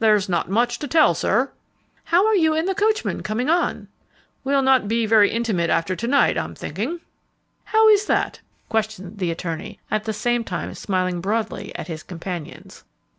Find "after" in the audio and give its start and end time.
5.70-5.96